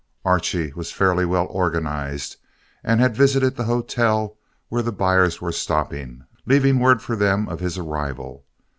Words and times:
Archie 0.25 0.73
was 0.73 0.91
fairly 0.91 1.25
well 1.25 1.45
"organized" 1.51 2.37
and 2.83 2.99
had 2.99 3.15
visited 3.15 3.55
the 3.55 3.65
hotel 3.65 4.35
where 4.67 4.81
the 4.81 4.91
buyers 4.91 5.39
were 5.41 5.51
stopping, 5.51 6.25
leaving 6.47 6.79
word 6.79 7.03
for 7.03 7.15
them 7.15 7.47
of 7.47 7.59
his 7.59 7.77
arrival. 7.77 8.43